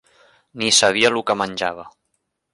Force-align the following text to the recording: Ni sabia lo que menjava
Ni 0.61 0.69
sabia 0.79 1.11
lo 1.17 1.23
que 1.29 1.37
menjava 1.43 1.87